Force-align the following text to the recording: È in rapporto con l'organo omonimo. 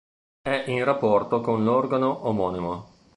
È 0.41 0.63
in 0.65 0.83
rapporto 0.83 1.41
con 1.41 1.63
l'organo 1.63 2.27
omonimo. 2.27 2.87